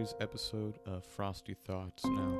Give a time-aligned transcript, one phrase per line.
[0.00, 2.06] today's episode of Frosty Thoughts.
[2.06, 2.38] Now,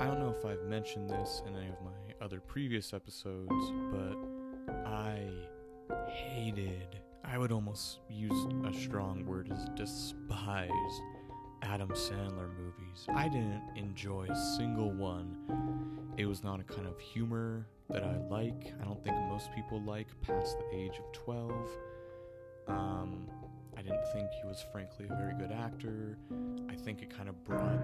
[0.00, 3.52] I don't know if I've mentioned this in any of my other previous episodes,
[3.92, 4.16] but
[4.84, 5.28] I
[6.08, 11.02] hated, I would almost use a strong word as despised
[11.62, 13.06] Adam Sandler movies.
[13.14, 15.36] I didn't enjoy a single one.
[16.16, 18.72] It was not a kind of humor that I like.
[18.80, 21.52] I don't think most people like past the age of 12.
[22.66, 23.28] Um,
[23.76, 26.16] I didn't think he was frankly a very good actor.
[26.70, 27.78] I think it kind of brought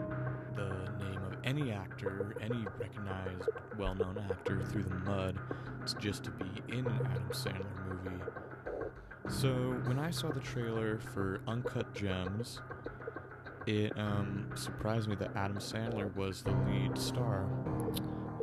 [0.54, 0.70] the
[1.04, 5.38] name of any actor, any recognized, well known actor, through the mud
[6.00, 8.24] just to be in an Adam Sandler movie.
[9.28, 9.52] So
[9.84, 12.60] when I saw the trailer for Uncut Gems,
[13.66, 17.46] it um, surprised me that Adam Sandler was the lead star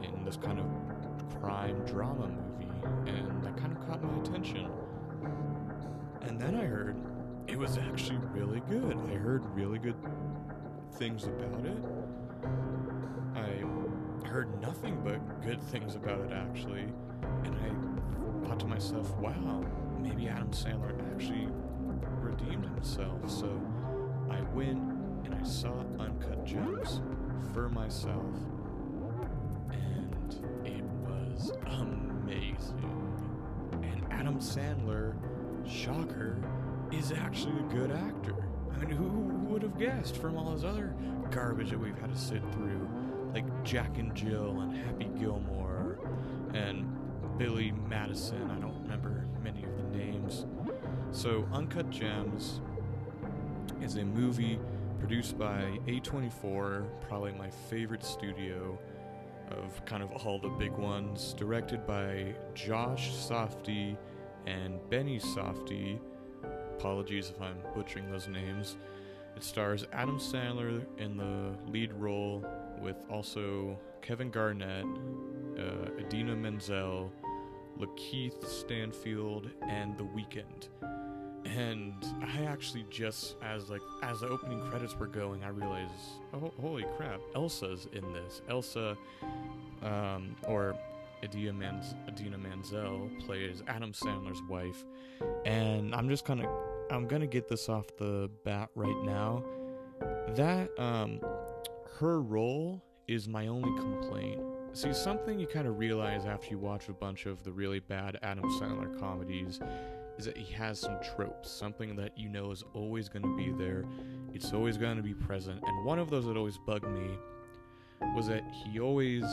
[0.02, 2.72] in this kind of crime drama movie,
[3.12, 4.70] and that kind of caught my attention.
[6.22, 6.96] And then I heard
[7.50, 8.96] it was actually really good.
[9.12, 9.96] I heard really good
[10.94, 11.78] things about it.
[13.36, 16.86] I heard nothing but good things about it, actually.
[17.44, 19.66] And I thought to myself, wow,
[20.00, 21.48] maybe Adam Sandler actually
[22.22, 23.30] redeemed himself.
[23.30, 23.60] So
[24.30, 24.80] I went
[25.26, 27.02] and I saw Uncut Gems
[27.52, 28.36] for myself.
[29.72, 33.18] And it was amazing.
[33.82, 35.16] And Adam Sandler,
[35.68, 36.38] shocker,
[36.92, 38.36] is actually a good actor.
[38.76, 39.08] I mean, who
[39.50, 40.94] would have guessed from all his other
[41.32, 42.88] garbage that we've had to sit through,
[43.34, 46.00] like Jack and Jill and Happy Gilmore
[46.54, 46.86] and
[47.38, 48.50] Billy Madison.
[48.50, 50.46] I don't remember many of the names.
[51.12, 52.62] So, Uncut Gems
[53.82, 54.60] is a movie
[55.00, 58.78] produced by A24, probably my favorite studio
[59.52, 63.98] of kind of all the big ones, directed by Josh Safdie
[64.46, 66.00] and Benny Safdie
[66.80, 68.78] Apologies if I'm butchering those names.
[69.36, 72.46] It stars Adam Sandler in the lead role
[72.82, 74.86] with also Kevin Garnett,
[75.58, 77.12] uh, Idina Menzel,
[77.78, 80.70] Lakeith Stanfield, and The Weeknd.
[81.44, 85.92] And I actually just as like as the opening credits were going, I realized,
[86.34, 88.42] oh holy crap, Elsa's in this.
[88.50, 88.98] Elsa,
[89.82, 90.78] um, or
[91.24, 94.86] Adina, Manz- Adina Menzel plays Adam Sandler's wife,
[95.46, 96.48] and I'm just kind of
[96.92, 99.44] I'm gonna get this off the bat right now.
[100.36, 101.20] That um,
[102.00, 104.42] her role is my only complaint.
[104.74, 108.20] See, something you kind of realize after you watch a bunch of the really bad
[108.22, 109.60] Adam Sandler comedies
[110.18, 113.52] is that he has some tropes, something that you know is always going to be
[113.52, 113.86] there.
[114.34, 115.62] It's always going to be present.
[115.66, 117.18] And one of those that always bugged me
[118.16, 119.24] was that he always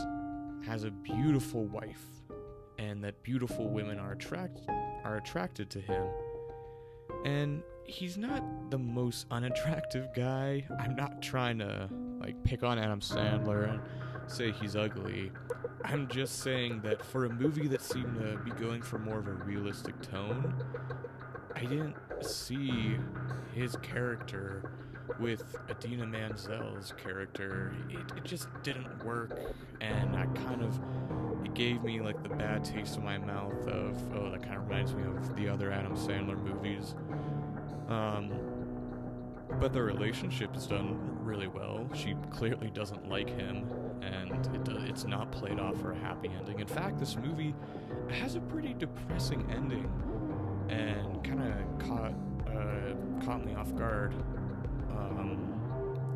[0.64, 2.06] has a beautiful wife
[2.78, 4.60] and that beautiful women are attract
[5.04, 6.06] are attracted to him
[7.24, 10.66] and he's not the most unattractive guy.
[10.78, 11.88] I'm not trying to
[12.20, 13.80] like pick on Adam Sandler and
[14.26, 15.30] say he's ugly.
[15.84, 19.28] I'm just saying that for a movie that seemed to be going for more of
[19.28, 20.54] a realistic tone,
[21.54, 22.96] I didn't see
[23.54, 24.72] his character
[25.20, 27.72] with Adina Manzel's character.
[27.88, 29.38] It, it just didn't work,
[29.80, 30.78] and I kind of
[31.46, 34.68] it gave me like the bad taste in my mouth of oh that kind of
[34.68, 36.96] reminds me of the other Adam Sandler movies.
[37.88, 38.32] Um,
[39.60, 41.88] but the relationship is done really well.
[41.94, 43.64] She clearly doesn't like him,
[44.02, 46.58] and it, it's not played off for a happy ending.
[46.58, 47.54] In fact, this movie
[48.10, 49.88] has a pretty depressing ending,
[50.68, 52.14] and kind of caught
[52.48, 54.14] uh, caught me off guard.
[54.90, 55.54] Um,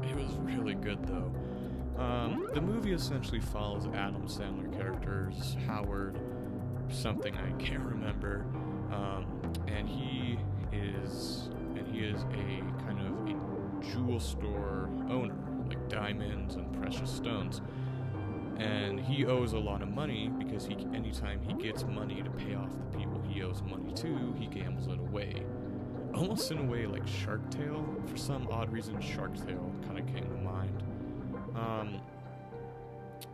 [0.02, 1.32] it was really good though.
[2.00, 6.18] Um, the movie essentially follows Adam Sandler characters, Howard,
[6.88, 8.46] something I can't remember,
[8.90, 9.26] um,
[9.68, 10.38] and he
[10.72, 15.34] is and he is a kind of a jewel store owner,
[15.68, 17.60] like diamonds and precious stones.
[18.56, 22.54] And he owes a lot of money because he anytime he gets money to pay
[22.54, 25.44] off the people he owes money to, he gambles it away.
[26.14, 27.84] Almost in a way like Shark Tale.
[28.06, 30.36] For some odd reason, Shark Tale kind of came to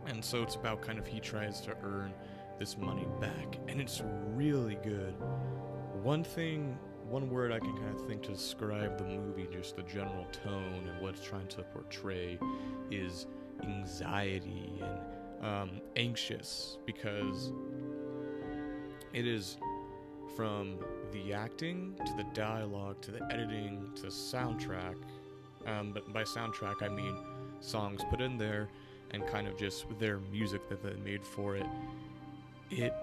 [0.07, 2.13] and so it's about kind of he tries to earn
[2.59, 4.01] this money back, and it's
[4.33, 5.13] really good.
[6.01, 6.77] One thing,
[7.07, 10.89] one word I can kind of think to describe the movie, just the general tone
[10.89, 12.39] and what it's trying to portray,
[12.89, 13.27] is
[13.63, 17.51] anxiety and um, anxious because
[19.13, 19.57] it is
[20.35, 20.77] from
[21.11, 24.95] the acting to the dialogue to the editing to the soundtrack.
[25.65, 27.17] Um, but by soundtrack, I mean
[27.59, 28.69] songs put in there
[29.11, 31.65] and kind of just their music that they made for it.
[32.69, 32.93] It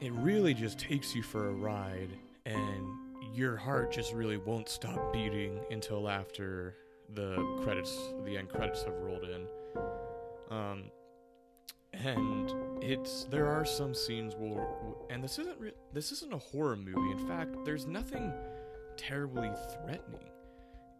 [0.00, 2.10] it really just takes you for a ride
[2.44, 2.86] and
[3.34, 6.74] your heart just really won't stop beating until after
[7.14, 9.46] the credits, the end credits have rolled in.
[10.50, 10.84] Um,
[11.92, 12.52] and
[12.82, 14.66] it's there are some scenes where,
[15.10, 17.10] and this isn't re- this isn't a horror movie.
[17.12, 18.32] In fact, there's nothing
[18.96, 20.28] terribly threatening.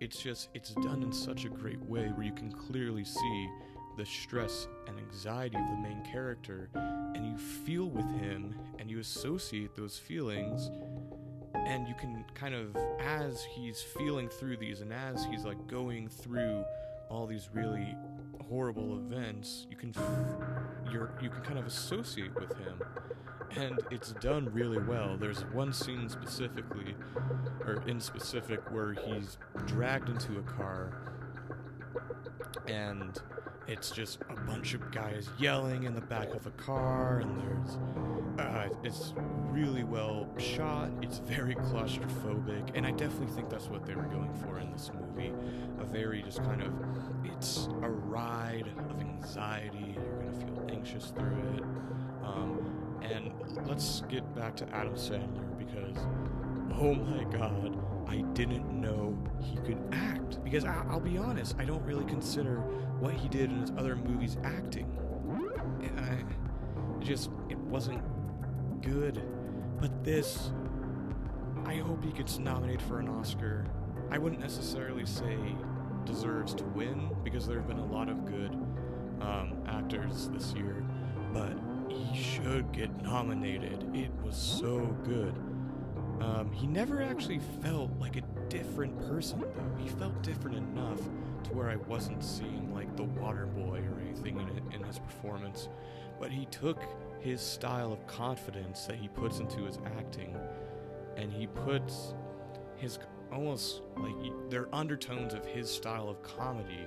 [0.01, 3.49] It's just it's done in such a great way where you can clearly see
[3.97, 6.71] the stress and anxiety of the main character,
[7.15, 10.71] and you feel with him and you associate those feelings
[11.55, 16.09] and you can kind of as he's feeling through these and as he's like going
[16.09, 16.65] through
[17.09, 17.95] all these really
[18.49, 20.03] horrible events you can f-
[20.93, 22.81] you're you can kind of associate with him.
[23.55, 25.17] And it's done really well.
[25.19, 26.95] There's one scene specifically
[27.67, 29.37] or in specific where he's
[29.67, 31.13] dragged into a car
[32.67, 33.21] and
[33.69, 37.79] it's just a bunch of guys yelling in the back of a car and there's
[38.39, 39.15] uh, it's
[39.51, 40.91] really well shot.
[41.03, 44.91] It's very claustrophobic and i definitely think that's what they were going for in this
[44.95, 45.33] movie.
[45.79, 46.73] A very just kind of
[47.25, 49.95] it's a ride of anxiety.
[49.95, 51.63] You're to feel anxious through it.
[52.25, 53.33] Um, and
[53.67, 55.97] let's get back to adam sandler because
[56.79, 57.79] oh my god
[58.13, 60.45] I didn't know he could act.
[60.45, 62.57] Because I, will be honest, I don't really consider
[63.01, 64.99] what he did in his other movies acting.
[65.97, 66.25] I,
[67.01, 68.03] it just, it wasn't
[68.83, 69.23] good.
[69.81, 70.53] But this,
[71.65, 73.65] I hope he gets nominated for an Oscar.
[74.11, 75.39] I wouldn't necessarily say
[76.05, 78.53] deserves to win because there have been a lot of good
[79.23, 80.85] um, actors this year,
[81.33, 81.57] but
[81.89, 83.89] he should get nominated.
[83.95, 85.35] It was so good.
[86.23, 89.83] Um, he never actually felt like a different person, though.
[89.83, 91.01] He felt different enough
[91.45, 95.01] to where I wasn't seeing like the water boy or anything in, it, in his
[95.01, 95.69] performance.
[96.21, 96.81] But he took
[97.19, 100.37] his style of confidence that he puts into his acting
[101.17, 102.15] and he puts
[102.77, 102.99] his
[103.33, 104.15] almost like
[104.49, 106.87] there are undertones of his style of comedy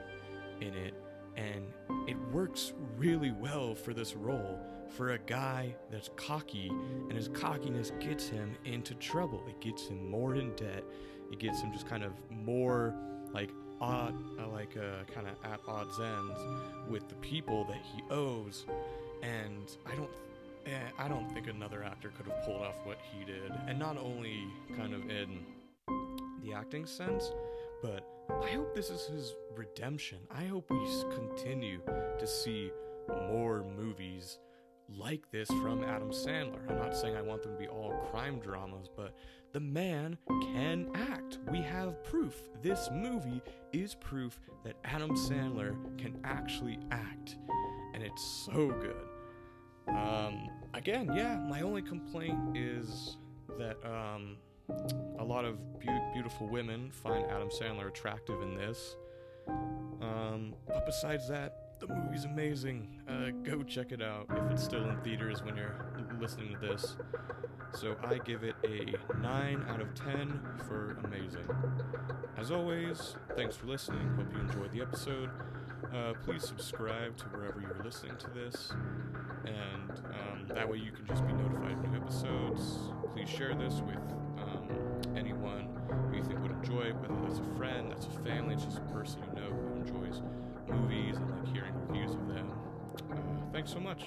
[0.61, 0.93] in it
[1.35, 1.65] and
[2.07, 4.59] it works really well for this role
[4.95, 9.43] for a guy that's cocky, and his cockiness gets him into trouble.
[9.47, 10.83] It gets him more in debt.
[11.31, 12.95] It gets him just kind of more
[13.33, 13.49] like
[13.81, 16.39] odd, uh, like uh, kind of at odds ends
[16.89, 18.65] with the people that he owes.
[19.21, 20.09] And I don't,
[20.65, 23.51] eh, I don't think another actor could have pulled off what he did.
[23.67, 25.45] And not only kind of in
[26.43, 27.31] the acting sense,
[27.81, 28.07] but
[28.43, 30.19] I hope this is his redemption.
[30.31, 31.81] I hope we continue
[32.19, 32.71] to see
[33.07, 34.39] more movies
[34.89, 36.59] like this from Adam Sandler.
[36.69, 39.15] I'm not saying I want them to be all crime dramas, but
[39.53, 41.39] the man can act.
[41.49, 42.35] We have proof.
[42.61, 43.41] This movie
[43.73, 47.37] is proof that Adam Sandler can actually act,
[47.93, 49.07] and it's so good.
[49.87, 53.17] Um, again, yeah, my only complaint is
[53.57, 54.37] that um,
[55.19, 58.95] a lot of be- beautiful women find Adam Sandler attractive in this.
[59.47, 62.87] Um, but besides that, the movie's amazing.
[63.07, 65.75] Uh, go check it out if it's still in theaters when you're
[66.19, 66.95] listening to this.
[67.73, 71.45] So I give it a 9 out of 10 for amazing.
[72.37, 74.07] As always, thanks for listening.
[74.15, 75.29] Hope you enjoyed the episode.
[75.93, 78.71] Uh, please subscribe to wherever you're listening to this,
[79.45, 82.79] and um, that way you can just be notified of new episodes.
[83.13, 83.99] Please share this with
[84.37, 84.67] um,
[85.15, 85.67] anyone
[86.09, 88.77] who you think would enjoy it, whether that's a friend, that's a family, it's just
[88.77, 90.21] a person you know who enjoys
[90.69, 92.51] movies and like hearing reviews of them.
[93.11, 93.15] Uh,
[93.51, 94.03] thanks so much.